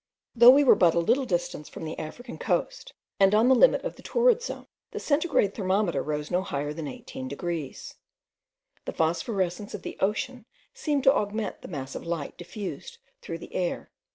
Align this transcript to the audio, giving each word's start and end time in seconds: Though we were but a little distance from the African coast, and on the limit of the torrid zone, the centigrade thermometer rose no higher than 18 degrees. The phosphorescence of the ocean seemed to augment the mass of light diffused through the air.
Though 0.33 0.49
we 0.49 0.63
were 0.63 0.73
but 0.73 0.95
a 0.95 0.99
little 0.99 1.25
distance 1.27 1.69
from 1.69 1.83
the 1.85 1.99
African 1.99 2.39
coast, 2.39 2.95
and 3.19 3.35
on 3.35 3.49
the 3.49 3.53
limit 3.53 3.83
of 3.83 3.97
the 3.97 4.01
torrid 4.01 4.41
zone, 4.41 4.65
the 4.89 4.99
centigrade 4.99 5.53
thermometer 5.53 6.01
rose 6.01 6.31
no 6.31 6.41
higher 6.41 6.73
than 6.73 6.87
18 6.87 7.27
degrees. 7.27 7.97
The 8.85 8.93
phosphorescence 8.93 9.75
of 9.75 9.83
the 9.83 9.97
ocean 9.99 10.47
seemed 10.73 11.03
to 11.03 11.13
augment 11.13 11.61
the 11.61 11.67
mass 11.67 11.93
of 11.93 12.03
light 12.03 12.35
diffused 12.35 12.97
through 13.21 13.37
the 13.37 13.53
air. 13.53 13.91